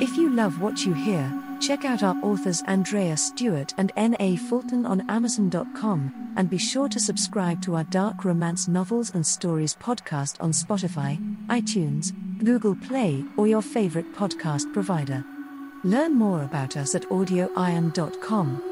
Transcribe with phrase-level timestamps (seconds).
[0.00, 4.36] If you love what you hear, check out our authors Andreya Stuart and N.A.
[4.36, 9.76] Fulton on Amazon.com, and be sure to subscribe to our dark romance novels and stories
[9.78, 11.18] podcast on Spotify,
[11.48, 15.22] iTunes, Google Play, or your favorite podcast provider.
[15.84, 18.62] Learn more about us at audioiron.com.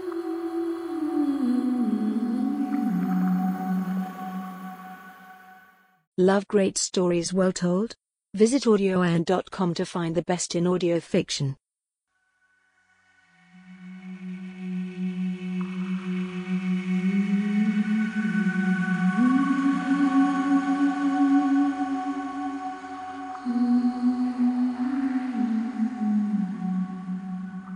[6.17, 7.97] Love great stories well told?
[8.35, 11.57] Visit audioiron.com to find the best in audio fiction.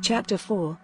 [0.03, 0.79] Chapter 4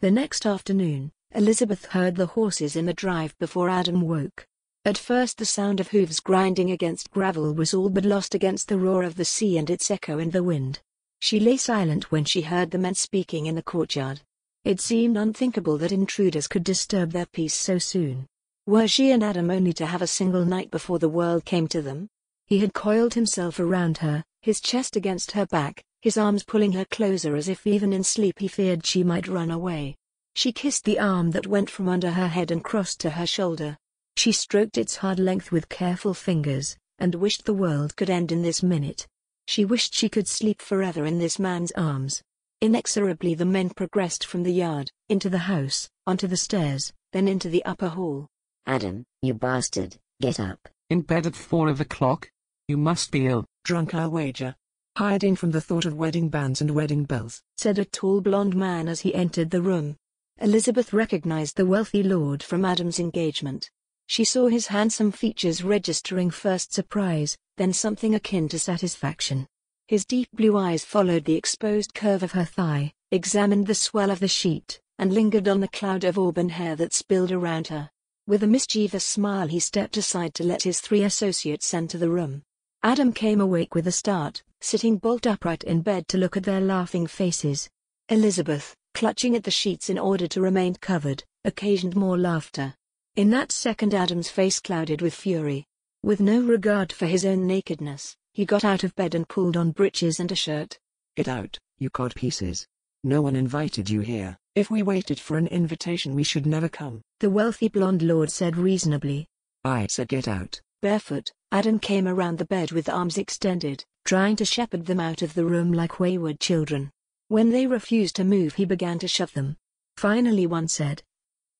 [0.00, 4.46] The next afternoon, Elizabeth heard the horses in the drive before Adam woke.
[4.86, 8.78] At first the sound of hooves grinding against gravel was all but lost against the
[8.78, 10.80] roar of the sea and its echo in the wind.
[11.20, 14.22] She lay silent when she heard the men speaking in the courtyard.
[14.64, 18.26] It seemed unthinkable that intruders could disturb their peace so soon.
[18.66, 21.82] Were she and Adam only to have a single night before the world came to
[21.82, 22.08] them?
[22.46, 26.86] He had coiled himself around her, his chest against her back, his arms pulling her
[26.86, 29.96] closer as if even in sleep he feared she might run away.
[30.34, 33.76] She kissed the arm that went from under her head and crossed to her shoulder.
[34.20, 38.42] She stroked its hard length with careful fingers, and wished the world could end in
[38.42, 39.06] this minute.
[39.46, 42.22] She wished she could sleep forever in this man's arms.
[42.60, 47.48] Inexorably the men progressed from the yard, into the house, onto the stairs, then into
[47.48, 48.28] the upper hall.
[48.66, 50.68] Adam, you bastard, get up.
[50.90, 52.30] In bed at four o'clock?
[52.68, 53.46] You must be ill.
[53.64, 54.54] Drunk I'll wager.
[54.98, 58.86] Hiding from the thought of wedding bands and wedding bells, said a tall blond man
[58.86, 59.96] as he entered the room.
[60.42, 63.70] Elizabeth recognized the wealthy lord from Adam's engagement.
[64.10, 69.46] She saw his handsome features registering first surprise, then something akin to satisfaction.
[69.86, 74.18] His deep blue eyes followed the exposed curve of her thigh, examined the swell of
[74.18, 77.88] the sheet, and lingered on the cloud of auburn hair that spilled around her.
[78.26, 82.42] With a mischievous smile he stepped aside to let his three associates enter the room.
[82.82, 86.60] Adam came awake with a start, sitting bolt upright in bed to look at their
[86.60, 87.70] laughing faces.
[88.08, 92.74] Elizabeth, clutching at the sheets in order to remain covered, occasioned more laughter.
[93.20, 95.66] In that second Adam's face clouded with fury.
[96.02, 99.72] With no regard for his own nakedness, he got out of bed and pulled on
[99.72, 100.78] breeches and a shirt.
[101.18, 102.66] Get out, you cod pieces.
[103.04, 104.38] No one invited you here.
[104.54, 107.02] If we waited for an invitation we should never come.
[107.18, 109.26] The wealthy blonde lord said reasonably.
[109.64, 110.58] I said get out.
[110.80, 115.34] Barefoot, Adam came around the bed with arms extended, trying to shepherd them out of
[115.34, 116.90] the room like wayward children.
[117.28, 119.58] When they refused to move he began to shove them.
[119.98, 121.02] Finally one said,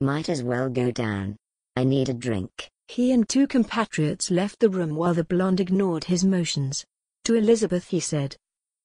[0.01, 1.37] Might as well go down.
[1.77, 2.71] I need a drink.
[2.89, 6.85] He and two compatriots left the room while the blonde ignored his motions.
[7.25, 8.37] To Elizabeth he said,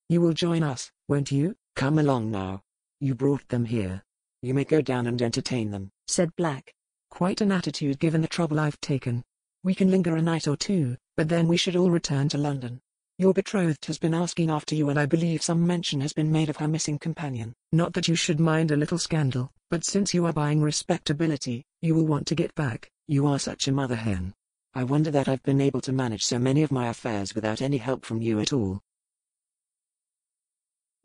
[0.09, 1.55] You will join us, won't you?
[1.75, 2.61] Come along now.
[2.99, 4.03] You brought them here.
[4.41, 6.73] You may go down and entertain them, said Black.
[7.09, 9.23] Quite an attitude given the trouble I've taken.
[9.63, 12.81] We can linger a night or two, but then we should all return to London.
[13.17, 16.49] Your betrothed has been asking after you and I believe some mention has been made
[16.49, 17.53] of her missing companion.
[17.71, 21.93] Not that you should mind a little scandal, but since you are buying respectability, you
[21.93, 22.89] will want to get back.
[23.07, 24.33] You are such a mother hen.
[24.73, 27.77] I wonder that I've been able to manage so many of my affairs without any
[27.77, 28.81] help from you at all.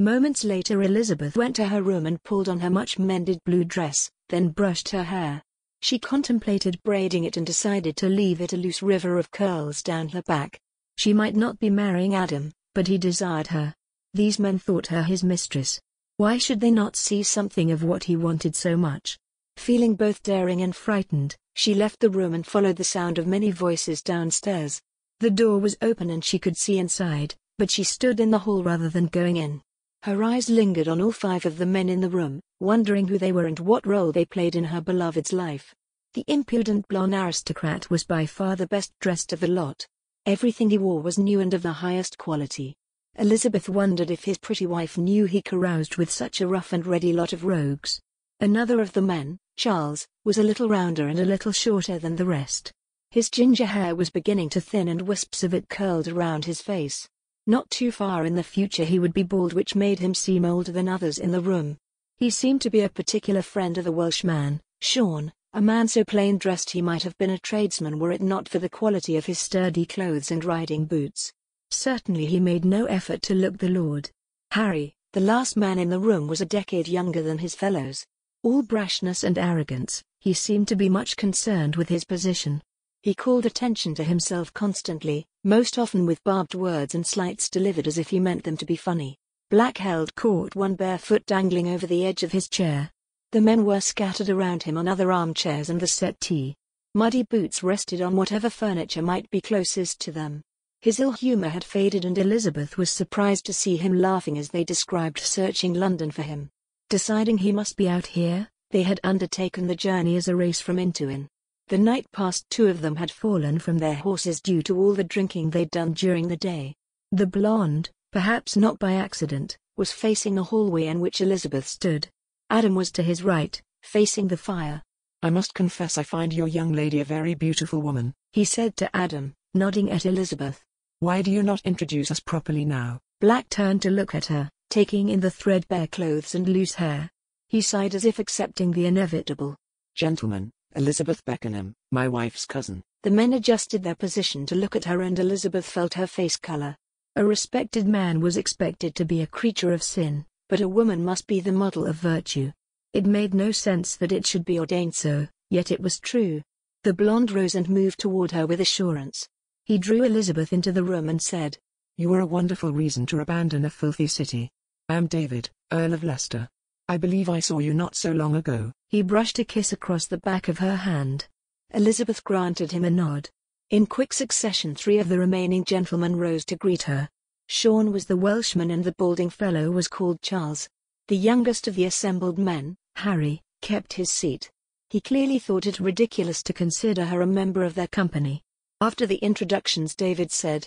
[0.01, 4.49] Moments later Elizabeth went to her room and pulled on her much-mended blue dress, then
[4.49, 5.43] brushed her hair.
[5.83, 10.09] She contemplated braiding it and decided to leave it a loose river of curls down
[10.09, 10.59] her back.
[10.97, 13.75] She might not be marrying Adam, but he desired her.
[14.15, 15.79] These men thought her his mistress.
[16.17, 19.19] Why should they not see something of what he wanted so much?
[19.61, 23.51] Feeling both daring and frightened, she left the room and followed the sound of many
[23.51, 24.81] voices downstairs.
[25.19, 28.63] The door was open and she could see inside, but she stood in the hall
[28.63, 29.61] rather than going in.
[30.05, 33.33] Her eyes lingered on all five of the men in the room, wondering who they
[33.33, 35.75] were and what role they played in her beloved's life.
[36.15, 39.87] The impudent blonde aristocrat was by far the best dressed of the lot.
[40.25, 42.77] Everything he wore was new and of the highest quality.
[43.17, 47.13] Elizabeth wondered if his pretty wife knew he caroused with such a rough and ready
[47.13, 48.01] lot of rogues.
[48.43, 52.25] Another of the men, Charles, was a little rounder and a little shorter than the
[52.25, 52.73] rest.
[53.11, 57.07] His ginger hair was beginning to thin and wisps of it curled around his face.
[57.47, 60.73] Not too far in the future he would be bald which made him seem older
[60.73, 61.77] than others in the room.
[62.17, 66.39] He seemed to be a particular friend of the Welshman, Sean, a man so plain
[66.39, 69.39] dressed he might have been a tradesman were it not for the quality of his
[69.39, 71.31] sturdy clothes and riding boots.
[71.71, 74.11] Certainly he made no effort to look the lord.
[74.53, 78.07] Harry, the last man in the room was a decade younger than his fellows.
[78.43, 82.63] All brashness and arrogance, he seemed to be much concerned with his position.
[83.03, 87.99] He called attention to himself constantly, most often with barbed words and slights delivered as
[87.99, 89.19] if he meant them to be funny.
[89.51, 92.91] Black held caught one bare foot dangling over the edge of his chair.
[93.33, 96.55] The men were scattered around him on other armchairs and the settee.
[96.95, 100.41] Muddy boots rested on whatever furniture might be closest to them.
[100.81, 104.65] His ill humor had faded and Elizabeth was surprised to see him laughing as they
[104.65, 106.49] described searching London for him.
[106.91, 110.77] Deciding he must be out here, they had undertaken the journey as a race from
[110.77, 111.29] Intuin.
[111.69, 115.05] The night past two of them had fallen from their horses due to all the
[115.05, 116.75] drinking they'd done during the day.
[117.13, 122.09] The blonde, perhaps not by accident, was facing the hallway in which Elizabeth stood.
[122.51, 124.83] Adam was to his right, facing the fire.
[125.23, 128.97] I must confess I find your young lady a very beautiful woman, he said to
[128.97, 130.65] Adam, nodding at Elizabeth.
[130.99, 132.99] Why do you not introduce us properly now?
[133.21, 137.11] Black turned to look at her, taking in the threadbare clothes and loose hair.
[137.49, 139.57] He sighed as if accepting the inevitable.
[139.97, 142.83] Gentlemen, Elizabeth Beckenham, my wife's cousin.
[143.03, 146.77] The men adjusted their position to look at her and Elizabeth felt her face color.
[147.17, 151.27] A respected man was expected to be a creature of sin, but a woman must
[151.27, 152.53] be the model of virtue.
[152.93, 156.43] It made no sense that it should be ordained so, yet it was true.
[156.85, 159.29] The blonde rose and moved toward her with assurance.
[159.65, 161.59] He drew Elizabeth into the room and said,
[161.97, 164.51] You are a wonderful reason to abandon a filthy city.
[164.91, 166.49] I am David, Earl of Leicester.
[166.89, 168.73] I believe I saw you not so long ago.
[168.89, 171.29] He brushed a kiss across the back of her hand.
[171.73, 173.31] Elizabeth granted him a nod.
[173.71, 177.09] In quick succession three of the remaining gentlemen rose to greet her.
[177.47, 180.69] Sean was the Welshman and the balding fellow was called Charles.
[181.07, 184.51] The youngest of the assembled men, Harry, kept his seat.
[184.89, 188.43] He clearly thought it ridiculous to consider her a member of their company.
[188.81, 190.67] After the introductions David said,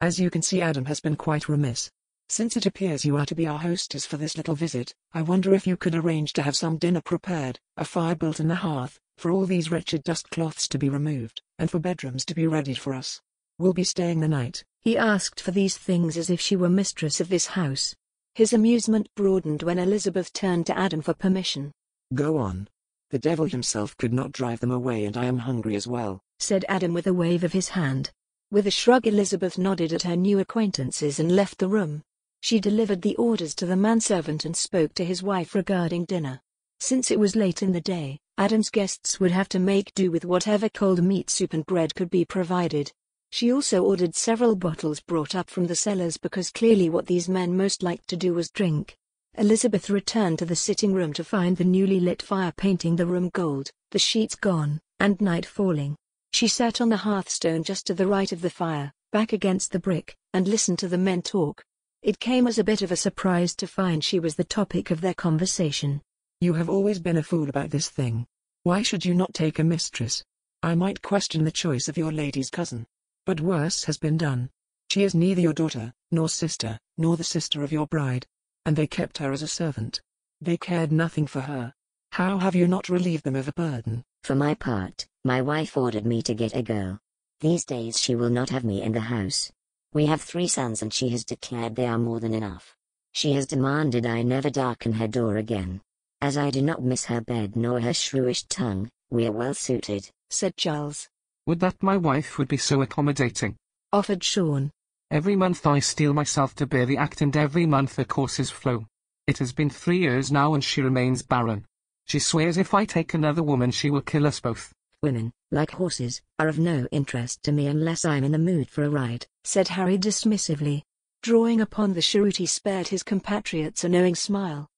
[0.00, 1.90] As you can see Adam has been quite remiss.
[2.30, 5.54] Since it appears you are to be our hostess for this little visit, I wonder
[5.54, 9.00] if you could arrange to have some dinner prepared, a fire built in the hearth,
[9.16, 12.78] for all these wretched dust cloths to be removed, and for bedrooms to be readied
[12.78, 13.22] for us.
[13.58, 14.62] We'll be staying the night.
[14.82, 17.96] He asked for these things as if she were mistress of this house.
[18.34, 21.72] His amusement broadened when Elizabeth turned to Adam for permission.
[22.14, 22.68] Go on.
[23.10, 26.66] The devil himself could not drive them away and I am hungry as well, said
[26.68, 28.12] Adam with a wave of his hand.
[28.50, 32.02] With a shrug Elizabeth nodded at her new acquaintances and left the room.
[32.40, 36.40] She delivered the orders to the manservant and spoke to his wife regarding dinner.
[36.80, 40.24] Since it was late in the day, Adam's guests would have to make do with
[40.24, 42.92] whatever cold meat soup and bread could be provided.
[43.30, 47.56] She also ordered several bottles brought up from the cellars because clearly what these men
[47.56, 48.96] most liked to do was drink.
[49.36, 53.28] Elizabeth returned to the sitting room to find the newly lit fire painting the room
[53.34, 55.96] gold, the sheets gone, and night falling.
[56.32, 59.78] She sat on the hearthstone just to the right of the fire, back against the
[59.78, 61.62] brick, and listened to the men talk.
[62.02, 65.00] It came as a bit of a surprise to find she was the topic of
[65.00, 66.00] their conversation.
[66.40, 68.24] You have always been a fool about this thing.
[68.62, 70.22] Why should you not take a mistress?
[70.62, 72.86] I might question the choice of your lady's cousin.
[73.26, 74.48] But worse has been done.
[74.90, 78.26] She is neither your daughter, nor sister, nor the sister of your bride.
[78.64, 80.00] And they kept her as a servant.
[80.40, 81.74] They cared nothing for her.
[82.12, 84.04] How have you not relieved them of a burden?
[84.22, 87.00] For my part, my wife ordered me to get a girl.
[87.40, 89.50] These days she will not have me in the house.
[89.94, 92.76] We have three sons and she has declared they are more than enough.
[93.12, 95.80] She has demanded I never darken her door again.
[96.20, 100.10] As I do not miss her bed nor her shrewish tongue, we are well suited,
[100.28, 101.08] said Charles.
[101.46, 103.56] Would that my wife would be so accommodating.
[103.90, 104.70] Offered Sean.
[105.10, 108.84] Every month I steel myself to bear the act and every month the courses flow.
[109.26, 111.64] It has been three years now and she remains barren.
[112.04, 114.70] She swears if I take another woman she will kill us both.
[115.02, 118.84] Women, like horses, are of no interest to me unless I'm in the mood for
[118.84, 120.82] a ride, said Harry dismissively.
[121.22, 124.68] Drawing upon the cheroot he spared his compatriots a knowing smile.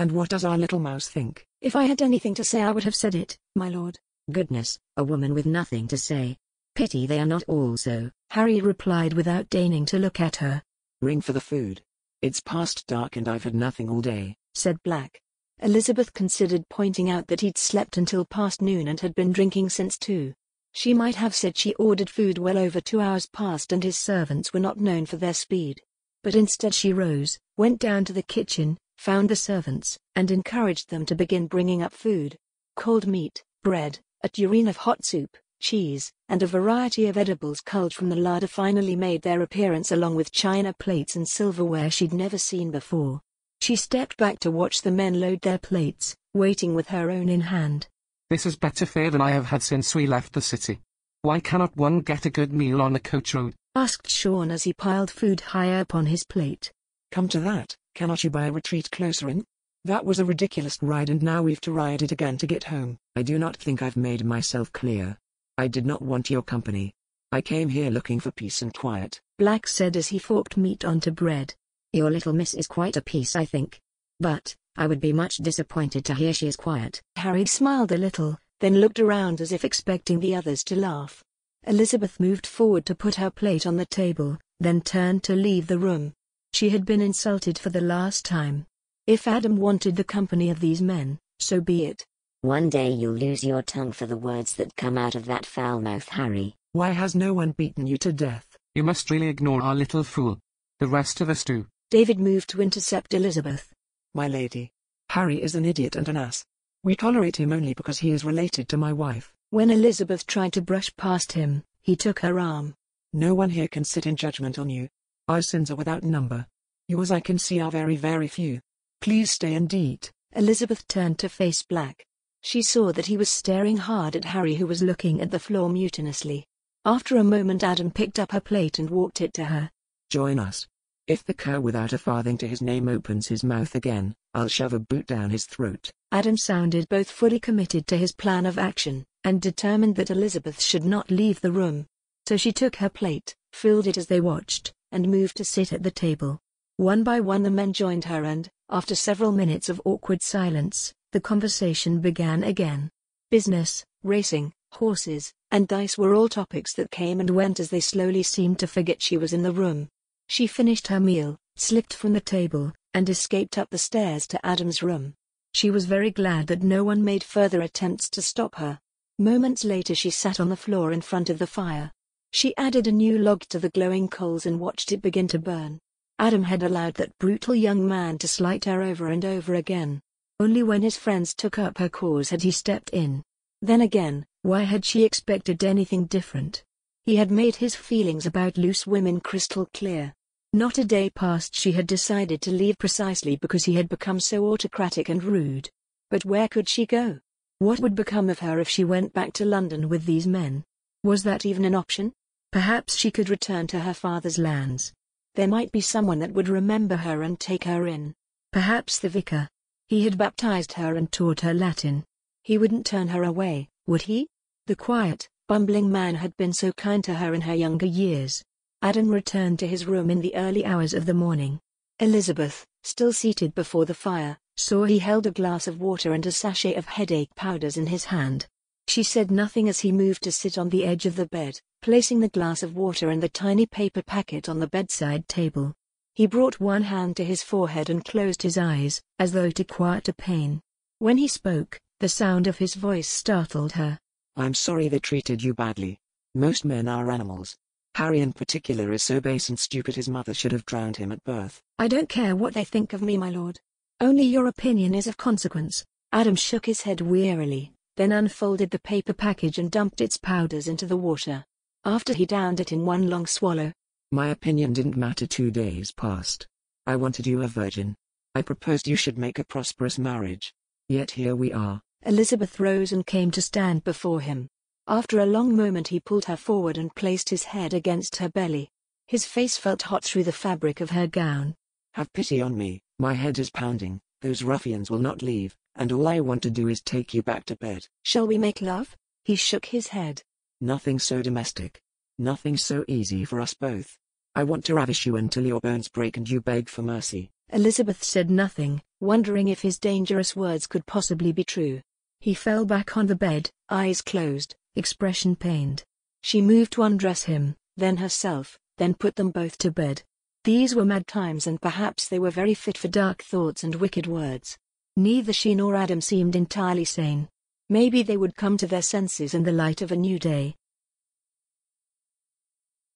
[0.00, 1.46] And what does our little mouse think?
[1.60, 4.00] If I had anything to say I would have said it, my lord.
[4.32, 6.38] Goodness, a woman with nothing to say.
[6.74, 8.10] Pity they are not all so.
[8.30, 10.60] Harry replied without deigning to look at her.
[11.00, 11.80] Ring for the food.
[12.20, 15.20] It's past dark and I've had nothing all day, said Black.
[15.60, 19.96] Elizabeth considered pointing out that he'd slept until past noon and had been drinking since
[19.96, 20.34] two.
[20.76, 24.52] She might have said she ordered food well over two hours past and his servants
[24.52, 25.80] were not known for their speed.
[26.22, 31.06] But instead she rose, went down to the kitchen, found the servants, and encouraged them
[31.06, 32.36] to begin bringing up food.
[32.76, 37.94] Cold meat, bread, a tureen of hot soup, cheese, and a variety of edibles culled
[37.94, 42.36] from the larder finally made their appearance along with china plates and silverware she'd never
[42.36, 43.22] seen before.
[43.62, 47.40] She stepped back to watch the men load their plates, waiting with her own in
[47.40, 47.88] hand.
[48.28, 50.80] This is better fare than I have had since we left the city.
[51.22, 53.54] Why cannot one get a good meal on the coach road?
[53.76, 56.72] asked Sean as he piled food higher upon his plate.
[57.12, 59.44] Come to that, cannot you buy a retreat closer in?
[59.84, 62.98] That was a ridiculous ride and now we've to ride it again to get home.
[63.14, 65.18] I do not think I've made myself clear.
[65.56, 66.94] I did not want your company.
[67.30, 69.20] I came here looking for peace and quiet.
[69.38, 71.54] Black said as he forked meat onto bread.
[71.92, 73.80] Your little miss is quite a piece I think.
[74.18, 77.00] But, I would be much disappointed to hear she is quiet.
[77.16, 81.22] Harry smiled a little, then looked around as if expecting the others to laugh.
[81.66, 85.78] Elizabeth moved forward to put her plate on the table, then turned to leave the
[85.78, 86.12] room.
[86.52, 88.66] She had been insulted for the last time.
[89.06, 92.04] If Adam wanted the company of these men, so be it.
[92.42, 95.80] One day you'll lose your tongue for the words that come out of that foul
[95.80, 96.54] mouth, Harry.
[96.72, 98.56] Why has no one beaten you to death?
[98.74, 100.38] You must really ignore our little fool.
[100.78, 101.66] The rest of us do.
[101.90, 103.72] David moved to intercept Elizabeth.
[104.16, 104.70] My lady.
[105.10, 106.42] Harry is an idiot and an ass.
[106.82, 109.30] We tolerate him only because he is related to my wife.
[109.50, 112.74] When Elizabeth tried to brush past him, he took her arm.
[113.12, 114.88] No one here can sit in judgment on you.
[115.28, 116.46] Our sins are without number.
[116.88, 118.62] Yours I can see are very very few.
[119.02, 120.10] Please stay and eat.
[120.32, 122.06] Elizabeth turned to face Black.
[122.40, 125.68] She saw that he was staring hard at Harry who was looking at the floor
[125.68, 126.44] mutinously.
[126.86, 129.70] After a moment Adam picked up her plate and walked it to her.
[130.08, 130.66] Join us.
[131.08, 134.72] If the cur without a farthing to his name opens his mouth again, I'll shove
[134.72, 135.92] a boot down his throat.
[136.10, 140.84] Adam sounded both fully committed to his plan of action, and determined that Elizabeth should
[140.84, 141.86] not leave the room.
[142.26, 145.84] So she took her plate, filled it as they watched, and moved to sit at
[145.84, 146.40] the table.
[146.76, 151.20] One by one the men joined her and, after several minutes of awkward silence, the
[151.20, 152.90] conversation began again.
[153.30, 158.24] Business, racing, horses, and dice were all topics that came and went as they slowly
[158.24, 159.88] seemed to forget she was in the room.
[160.28, 164.82] She finished her meal, slipped from the table, and escaped up the stairs to Adam's
[164.82, 165.14] room.
[165.54, 168.78] She was very glad that no one made further attempts to stop her.
[169.18, 171.90] Moments later she sat on the floor in front of the fire.
[172.32, 175.78] She added a new log to the glowing coals and watched it begin to burn.
[176.18, 180.02] Adam had allowed that brutal young man to slight her over and over again.
[180.38, 183.22] Only when his friends took up her cause had he stepped in.
[183.62, 186.62] Then again, why had she expected anything different?
[187.06, 190.12] He had made his feelings about loose women crystal clear.
[190.52, 194.46] Not a day passed she had decided to leave precisely because he had become so
[194.46, 195.70] autocratic and rude.
[196.10, 197.20] But where could she go?
[197.60, 200.64] What would become of her if she went back to London with these men?
[201.04, 202.12] Was that even an option?
[202.50, 204.92] Perhaps she could return to her father's lands.
[205.36, 208.14] There might be someone that would remember her and take her in.
[208.52, 209.48] Perhaps the vicar.
[209.86, 212.04] He had baptized her and taught her Latin.
[212.42, 214.26] He wouldn't turn her away, would he?
[214.66, 218.42] The quiet, bumbling man had been so kind to her in her younger years.
[218.82, 221.60] Adam returned to his room in the early hours of the morning.
[222.00, 226.32] Elizabeth, still seated before the fire, saw he held a glass of water and a
[226.32, 228.46] sachet of headache powders in his hand.
[228.88, 232.20] She said nothing as he moved to sit on the edge of the bed, placing
[232.20, 235.72] the glass of water and the tiny paper packet on the bedside table.
[236.14, 240.08] He brought one hand to his forehead and closed his eyes, as though to quiet
[240.08, 240.60] a pain.
[240.98, 243.98] When he spoke, the sound of his voice startled her.
[244.36, 245.98] I'm sorry they treated you badly.
[246.34, 247.56] Most men are animals.
[247.94, 251.24] Harry in particular is so base and stupid his mother should have drowned him at
[251.24, 251.62] birth.
[251.78, 253.58] I don't care what they think of me, my lord.
[254.00, 255.82] Only your opinion is of consequence.
[256.12, 260.84] Adam shook his head wearily, then unfolded the paper package and dumped its powders into
[260.84, 261.42] the water.
[261.86, 263.72] After he downed it in one long swallow,
[264.12, 266.46] My opinion didn't matter two days past.
[266.86, 267.96] I wanted you a virgin.
[268.34, 270.52] I proposed you should make a prosperous marriage.
[270.88, 271.80] Yet here we are.
[272.06, 274.48] Elizabeth rose and came to stand before him.
[274.86, 278.70] After a long moment he pulled her forward and placed his head against her belly.
[279.08, 281.56] His face felt hot through the fabric of her gown.
[281.94, 286.06] Have pity on me, my head is pounding, those ruffians will not leave, and all
[286.06, 287.88] I want to do is take you back to bed.
[288.04, 288.96] Shall we make love?
[289.24, 290.22] He shook his head.
[290.60, 291.80] Nothing so domestic.
[292.20, 293.98] Nothing so easy for us both.
[294.36, 297.32] I want to ravish you until your bones break and you beg for mercy.
[297.52, 301.80] Elizabeth said nothing, wondering if his dangerous words could possibly be true.
[302.20, 305.84] He fell back on the bed, eyes closed, expression pained.
[306.22, 310.02] She moved to undress him, then herself, then put them both to bed.
[310.44, 314.06] These were mad times and perhaps they were very fit for dark thoughts and wicked
[314.06, 314.56] words.
[314.96, 317.28] Neither she nor Adam seemed entirely sane.
[317.68, 320.54] Maybe they would come to their senses in the light of a new day.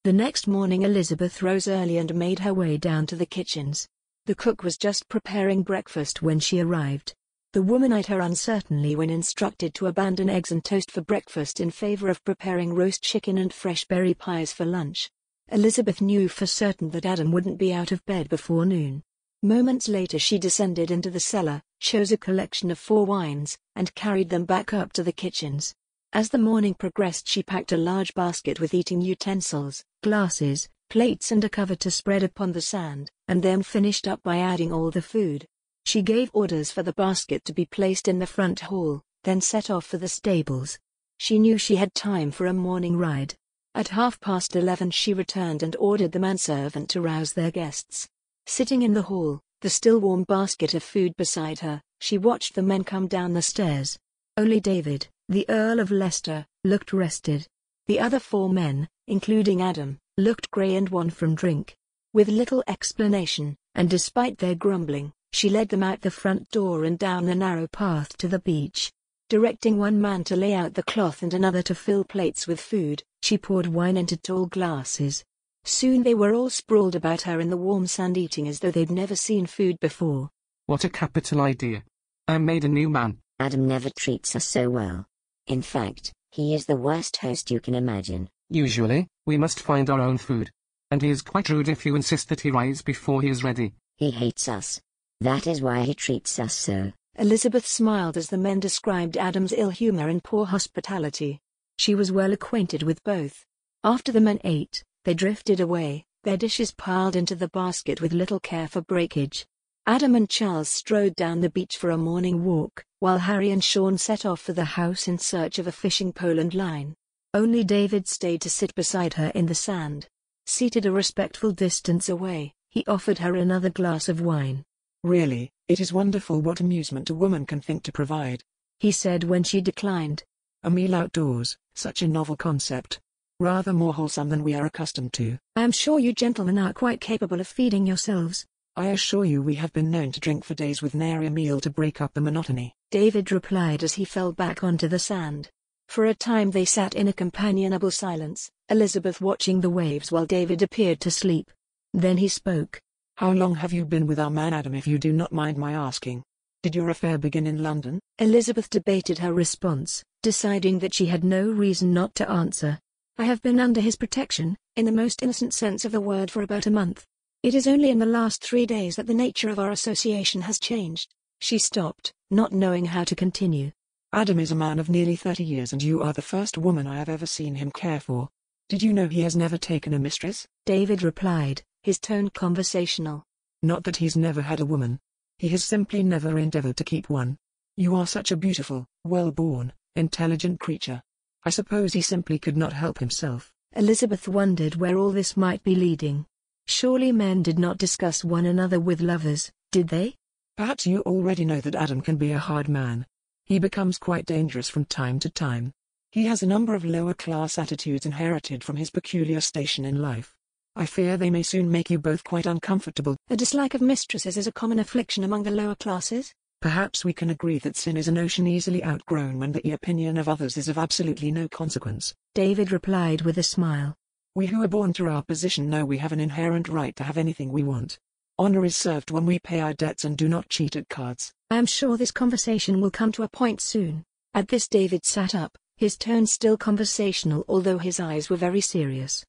[0.04, 3.86] The next morning Elizabeth rose early and made her way down to the kitchens.
[4.26, 7.14] The cook was just preparing breakfast when she arrived.
[7.52, 11.72] The woman eyed her uncertainly when instructed to abandon eggs and toast for breakfast in
[11.72, 15.10] favor of preparing roast chicken and fresh berry pies for lunch.
[15.50, 19.02] Elizabeth knew for certain that Adam wouldn't be out of bed before noon.
[19.42, 24.28] Moments later she descended into the cellar, chose a collection of four wines, and carried
[24.28, 25.74] them back up to the kitchens.
[26.12, 31.42] As the morning progressed she packed a large basket with eating utensils, glasses, plates and
[31.42, 35.02] a cover to spread upon the sand, and then finished up by adding all the
[35.02, 35.48] food.
[35.84, 39.70] She gave orders for the basket to be placed in the front hall, then set
[39.70, 40.78] off for the stables.
[41.18, 43.34] She knew she had time for a morning ride.
[43.74, 48.08] At half past eleven she returned and ordered the manservant to rouse their guests.
[48.46, 52.62] Sitting in the hall, the still warm basket of food beside her, she watched the
[52.62, 53.98] men come down the stairs.
[54.36, 57.46] Only David, the Earl of Leicester, looked rested.
[57.86, 61.76] The other four men, including Adam, looked grey and wan from drink.
[62.12, 66.98] With little explanation, and despite their grumbling, she led them out the front door and
[66.98, 68.92] down the narrow path to the beach.
[69.28, 73.02] Directing one man to lay out the cloth and another to fill plates with food,
[73.22, 75.24] she poured wine into tall glasses.
[75.64, 78.90] Soon they were all sprawled about her in the warm sand eating as though they'd
[78.90, 80.30] never seen food before.
[80.66, 81.84] What a capital idea.
[82.26, 83.18] I'm made a new man.
[83.38, 85.06] Adam never treats us so well.
[85.46, 88.28] In fact, he is the worst host you can imagine.
[88.48, 90.50] Usually, we must find our own food.
[90.90, 93.74] And he is quite rude if you insist that he rise before he is ready.
[93.96, 94.80] He hates us.
[95.20, 96.92] That is why he treats us so.
[97.16, 101.40] Elizabeth smiled as the men described Adam's ill humor and poor hospitality.
[101.78, 103.44] She was well acquainted with both.
[103.84, 108.40] After the men ate, they drifted away, their dishes piled into the basket with little
[108.40, 109.46] care for breakage.
[109.86, 113.98] Adam and Charles strode down the beach for a morning walk, while Harry and Sean
[113.98, 116.94] set off for the house in search of a fishing pole and line.
[117.34, 120.08] Only David stayed to sit beside her in the sand.
[120.46, 124.64] Seated a respectful distance away, he offered her another glass of wine.
[125.02, 128.44] Really, it is wonderful what amusement a woman can think to provide.
[128.78, 130.24] He said when she declined.
[130.62, 133.00] A meal outdoors, such a novel concept.
[133.38, 135.38] Rather more wholesome than we are accustomed to.
[135.56, 138.44] I am sure you gentlemen are quite capable of feeding yourselves.
[138.76, 141.60] I assure you we have been known to drink for days with nary a meal
[141.60, 142.74] to break up the monotony.
[142.90, 145.50] David replied as he fell back onto the sand.
[145.88, 150.60] For a time they sat in a companionable silence, Elizabeth watching the waves while David
[150.62, 151.50] appeared to sleep.
[151.94, 152.80] Then he spoke.
[153.20, 155.74] How long have you been with our man Adam if you do not mind my
[155.74, 156.22] asking?
[156.62, 158.00] Did your affair begin in London?
[158.18, 162.78] Elizabeth debated her response, deciding that she had no reason not to answer.
[163.18, 166.40] I have been under his protection, in the most innocent sense of the word for
[166.40, 167.04] about a month.
[167.42, 170.58] It is only in the last three days that the nature of our association has
[170.58, 171.12] changed.
[171.40, 173.70] She stopped, not knowing how to continue.
[174.14, 176.96] Adam is a man of nearly 30 years and you are the first woman I
[176.96, 178.30] have ever seen him care for.
[178.70, 180.46] Did you know he has never taken a mistress?
[180.64, 183.24] David replied, his tone conversational.
[183.62, 184.98] Not that he's never had a woman.
[185.38, 187.38] He has simply never endeavored to keep one.
[187.76, 191.02] You are such a beautiful, well-born, intelligent creature.
[191.44, 193.50] I suppose he simply could not help himself.
[193.74, 196.26] Elizabeth wondered where all this might be leading.
[196.66, 200.16] Surely men did not discuss one another with lovers, did they?
[200.56, 203.06] Perhaps you already know that Adam can be a hard man.
[203.46, 205.72] He becomes quite dangerous from time to time.
[206.12, 210.34] He has a number of lower-class attitudes inherited from his peculiar station in life.
[210.80, 213.14] I fear they may soon make you both quite uncomfortable.
[213.28, 216.32] A dislike of mistresses is a common affliction among the lower classes.
[216.62, 220.26] Perhaps we can agree that sin is a notion easily outgrown when the opinion of
[220.26, 222.14] others is of absolutely no consequence.
[222.34, 223.94] David replied with a smile.
[224.34, 227.18] We who are born to our position know we have an inherent right to have
[227.18, 227.98] anything we want.
[228.38, 231.30] Honor is served when we pay our debts and do not cheat at cards.
[231.50, 234.02] I am sure this conversation will come to a point soon.
[234.32, 239.26] At this David sat up, his tone still conversational although his eyes were very serious.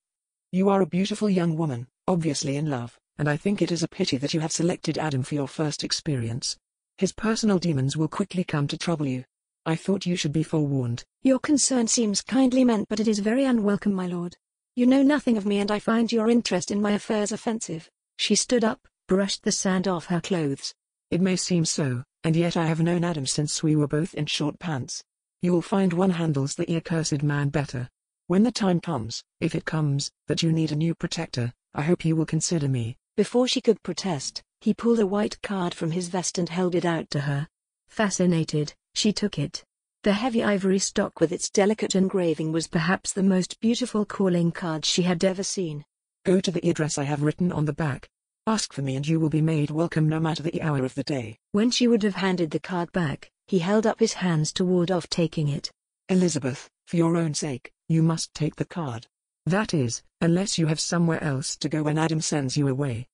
[0.53, 3.87] You are a beautiful young woman, obviously in love, and I think it is a
[3.87, 6.57] pity that you have selected Adam for your first experience.
[6.97, 9.23] His personal demons will quickly come to trouble you.
[9.65, 11.05] I thought you should be forewarned.
[11.23, 14.35] Your concern seems kindly meant but it is very unwelcome my lord.
[14.75, 17.89] You know nothing of me and I find your interest in my affairs offensive.
[18.17, 20.73] She stood up, brushed the sand off her clothes.
[21.11, 24.25] It may seem so, and yet I have known Adam since we were both in
[24.25, 25.01] short pants.
[25.41, 27.89] You will find one handles the accursed man better.
[28.31, 32.05] When the time comes, if it comes, that you need a new protector, I hope
[32.05, 32.95] you will consider me.
[33.17, 36.85] Before she could protest, he pulled a white card from his vest and held it
[36.85, 37.49] out to her.
[37.89, 39.65] Fascinated, she took it.
[40.03, 44.85] The heavy ivory stock with its delicate engraving was perhaps the most beautiful calling card
[44.85, 45.83] she had ever seen.
[46.23, 48.07] Go to the address I have written on the back.
[48.47, 51.03] Ask for me and you will be made welcome no matter the hour of the
[51.03, 51.37] day.
[51.51, 54.89] When she would have handed the card back, he held up his hands to ward
[54.89, 55.69] off taking it.
[56.07, 59.05] Elizabeth, for your own sake, you must take the card.
[59.45, 63.07] That is, unless you have somewhere else to go when Adam sends you away.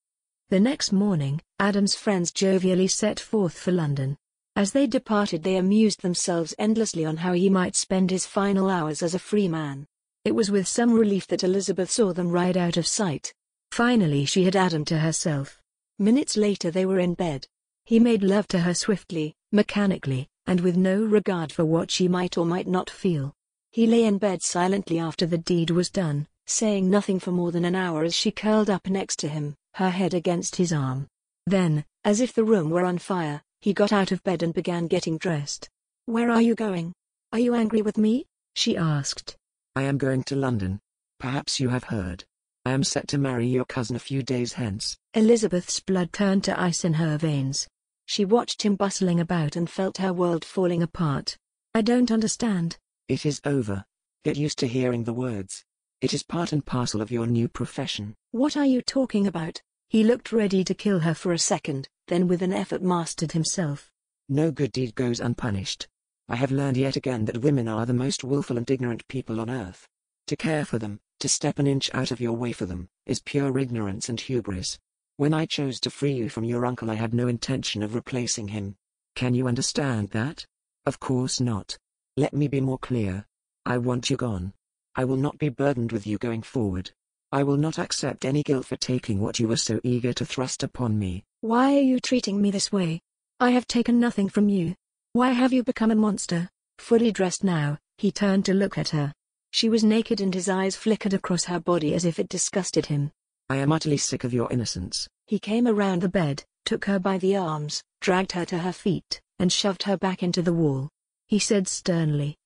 [0.49, 4.17] The next morning, Adam's friends jovially set forth for London.
[4.55, 9.03] As they departed they amused themselves endlessly on how he might spend his final hours
[9.03, 9.85] as a free man.
[10.25, 13.33] It was with some relief that Elizabeth saw them ride out of sight.
[13.71, 15.61] Finally she had Adam to herself.
[15.99, 17.47] Minutes later they were in bed.
[17.85, 22.37] He made love to her swiftly, mechanically, and with no regard for what she might
[22.37, 23.33] or might not feel.
[23.71, 27.65] He lay in bed silently after the deed was done, saying nothing for more than
[27.65, 31.07] an hour as she curled up next to him, her head against his arm.
[31.45, 34.87] Then, as if the room were on fire, he got out of bed and began
[34.87, 35.69] getting dressed.
[36.05, 36.93] Where are you going?
[37.33, 38.25] Are you angry with me?
[38.55, 39.35] she asked.
[39.75, 40.79] I am going to London.
[41.19, 42.23] Perhaps you have heard.
[42.65, 44.97] I am set to marry your cousin a few days hence.
[45.13, 47.67] Elizabeth's blood turned to ice in her veins.
[48.07, 51.37] She watched him bustling about and felt her world falling apart.
[51.73, 52.77] I don't understand.
[53.07, 53.85] It is over.
[54.25, 55.63] Get used to hearing the words.
[56.01, 58.15] It is part and parcel of your new profession.
[58.31, 59.61] What are you talking about?
[59.87, 63.89] He looked ready to kill her for a second, then with an effort mastered himself.
[64.27, 65.87] No good deed goes unpunished.
[66.27, 69.49] I have learned yet again that women are the most willful and ignorant people on
[69.49, 69.87] earth.
[70.27, 73.21] To care for them, to step an inch out of your way for them, is
[73.21, 74.77] pure ignorance and hubris.
[75.15, 78.49] When I chose to free you from your uncle, I had no intention of replacing
[78.49, 78.75] him.
[79.15, 80.45] Can you understand that?
[80.85, 81.77] Of course not.
[82.19, 83.27] Let me be more clear.
[83.63, 84.53] I want you gone.
[84.95, 86.89] I will not be burdened with you going forward.
[87.31, 90.63] I will not accept any guilt for taking what you were so eager to thrust
[90.63, 91.25] upon me.
[91.41, 93.01] Why are you treating me this way?
[93.39, 94.73] I have taken nothing from you.
[95.13, 96.49] Why have you become a monster?
[96.79, 99.13] Fully dressed now, he turned to look at her.
[99.51, 103.11] She was naked and his eyes flickered across her body as if it disgusted him.
[103.47, 105.07] I am utterly sick of your innocence.
[105.27, 109.21] He came around the bed, took her by the arms, dragged her to her feet,
[109.37, 110.89] and shoved her back into the wall.
[111.27, 112.37] He said sternly,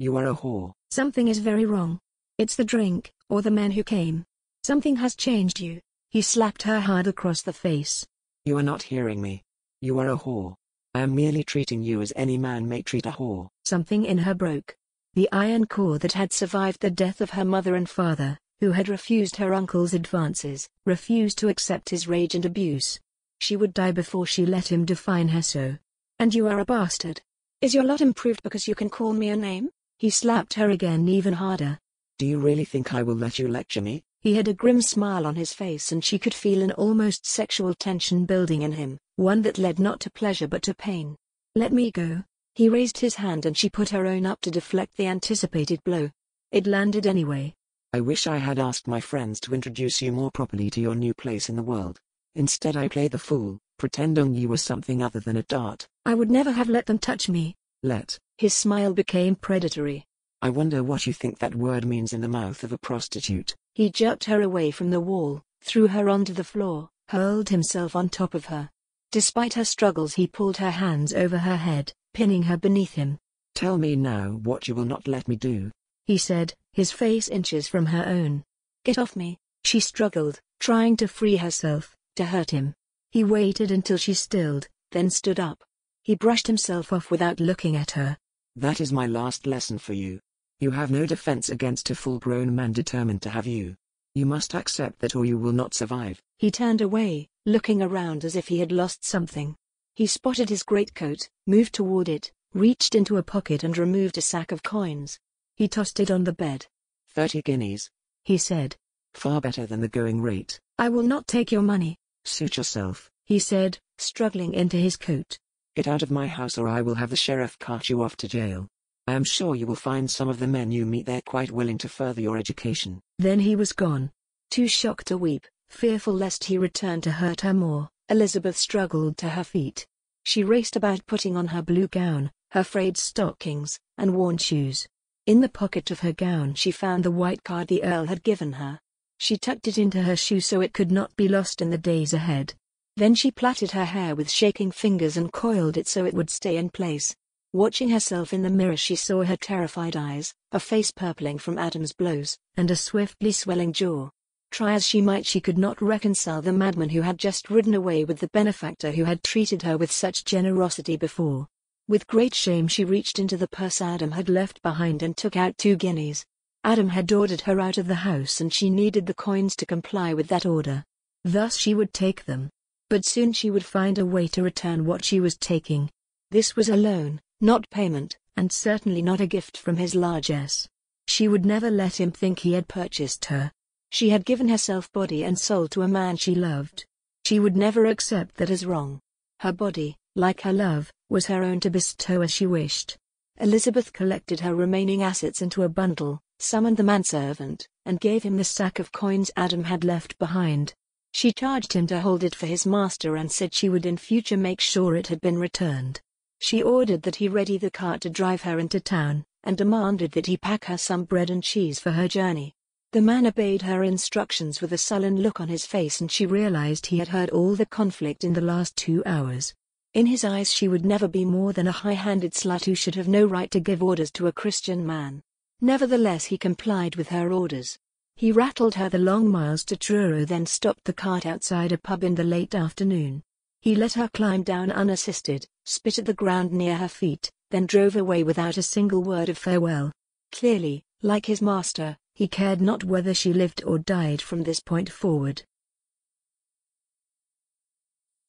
[0.00, 0.72] You are a whore.
[0.90, 2.00] Something is very wrong.
[2.36, 4.24] It's the drink, or the man who came.
[4.64, 5.80] Something has changed you.
[6.10, 8.04] He slapped her hard across the face.
[8.44, 9.42] You are not hearing me.
[9.80, 10.56] You are a whore.
[10.94, 13.48] I am merely treating you as any man may treat a whore.
[13.64, 14.74] Something in her broke.
[15.14, 18.88] The iron core that had survived the death of her mother and father, who had
[18.88, 22.98] refused her uncle's advances, refused to accept his rage and abuse.
[23.38, 25.78] She would die before she let him define her so.
[26.18, 27.22] And you are a bastard.
[27.60, 29.70] Is your lot improved because you can call me a name?
[29.98, 31.78] He slapped her again even harder.
[32.18, 34.02] Do you really think I will let you lecture me?
[34.20, 37.74] He had a grim smile on his face and she could feel an almost sexual
[37.74, 41.16] tension building in him, one that led not to pleasure but to pain.
[41.54, 42.24] Let me go.
[42.54, 46.10] He raised his hand and she put her own up to deflect the anticipated blow.
[46.52, 47.54] It landed anyway.
[47.92, 51.14] I wish I had asked my friends to introduce you more properly to your new
[51.14, 52.00] place in the world.
[52.34, 55.86] Instead I play the fool, pretending you were something other than a dart.
[56.06, 57.54] I would never have let them touch me.
[57.82, 58.18] Let.
[58.38, 60.06] His smile became predatory.
[60.40, 63.54] I wonder what you think that word means in the mouth of a prostitute.
[63.74, 68.08] He jerked her away from the wall, threw her onto the floor, hurled himself on
[68.08, 68.70] top of her.
[69.12, 73.18] Despite her struggles he pulled her hands over her head, pinning her beneath him.
[73.54, 75.70] Tell me now what you will not let me do.
[76.06, 78.44] He said, his face inches from her own.
[78.82, 79.36] Get off me.
[79.62, 82.72] She struggled, trying to free herself, to hurt him.
[83.14, 85.62] He waited until she stilled, then stood up.
[86.02, 88.18] He brushed himself off without looking at her.
[88.56, 90.18] That is my last lesson for you.
[90.58, 93.76] You have no defense against a full-grown man determined to have you.
[94.16, 96.20] You must accept that or you will not survive.
[96.38, 99.54] He turned away, looking around as if he had lost something.
[99.94, 104.50] He spotted his greatcoat, moved toward it, reached into a pocket and removed a sack
[104.50, 105.20] of coins.
[105.54, 106.66] He tossed it on the bed.
[107.10, 107.88] Thirty guineas.
[108.24, 108.74] He said.
[109.12, 110.58] Far better than the going rate.
[110.80, 111.96] I will not take your money.
[112.24, 113.10] Suit yourself.
[113.24, 115.38] He said, struggling into his coat.
[115.76, 118.28] Get out of my house or I will have the sheriff cart you off to
[118.28, 118.68] jail.
[119.06, 121.78] I am sure you will find some of the men you meet there quite willing
[121.78, 123.00] to further your education.
[123.18, 124.10] Then he was gone.
[124.50, 129.30] Too shocked to weep, fearful lest he return to hurt her more, Elizabeth struggled to
[129.30, 129.86] her feet.
[130.24, 134.86] She raced about putting on her blue gown, her frayed stockings, and worn shoes.
[135.26, 138.54] In the pocket of her gown she found the white card the Earl had given
[138.54, 138.80] her.
[139.24, 142.12] She tucked it into her shoe so it could not be lost in the days
[142.12, 142.52] ahead.
[142.98, 146.58] Then she plaited her hair with shaking fingers and coiled it so it would stay
[146.58, 147.16] in place.
[147.54, 151.94] Watching herself in the mirror she saw her terrified eyes, a face purpling from Adam's
[151.94, 154.10] blows, and a swiftly swelling jaw.
[154.50, 158.04] Try as she might she could not reconcile the madman who had just ridden away
[158.04, 161.46] with the benefactor who had treated her with such generosity before.
[161.88, 165.56] With great shame she reached into the purse Adam had left behind and took out
[165.56, 166.26] two guineas.
[166.66, 170.14] Adam had ordered her out of the house and she needed the coins to comply
[170.14, 170.82] with that order.
[171.22, 172.48] Thus she would take them.
[172.88, 175.90] But soon she would find a way to return what she was taking.
[176.30, 180.66] This was a loan, not payment, and certainly not a gift from his largesse.
[181.06, 183.52] She would never let him think he had purchased her.
[183.90, 186.86] She had given herself body and soul to a man she loved.
[187.26, 189.00] She would never accept that as wrong.
[189.40, 192.96] Her body, like her love, was her own to bestow as she wished.
[193.38, 198.44] Elizabeth collected her remaining assets into a bundle, summoned the manservant, and gave him the
[198.44, 200.74] sack of coins Adam had left behind.
[201.12, 204.36] She charged him to hold it for his master and said she would in future
[204.36, 206.00] make sure it had been returned.
[206.40, 210.26] She ordered that he ready the cart to drive her into town, and demanded that
[210.26, 212.54] he pack her some bread and cheese for her journey.
[212.92, 216.86] The man obeyed her instructions with a sullen look on his face and she realized
[216.86, 219.52] he had heard all the conflict in the last two hours.
[219.94, 223.08] In his eyes she would never be more than a high-handed slut who should have
[223.08, 225.22] no right to give orders to a Christian man.
[225.64, 227.78] Nevertheless he complied with her orders.
[228.16, 232.04] He rattled her the long miles to Truro then stopped the cart outside a pub
[232.04, 233.22] in the late afternoon.
[233.62, 237.96] He let her climb down unassisted, spit at the ground near her feet, then drove
[237.96, 239.90] away without a single word of farewell.
[240.32, 244.92] Clearly, like his master, he cared not whether she lived or died from this point
[244.92, 245.44] forward.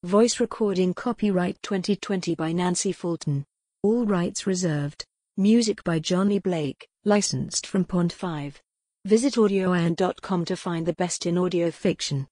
[0.03, 3.43] Voice recording copyright 2020 by Nancy Fulton.
[3.83, 5.03] All rights reserved.
[5.35, 8.61] Music by Johnny Blake, licensed from Pond 5.
[9.05, 12.27] Visit audioiron.com to find the best in audio fiction.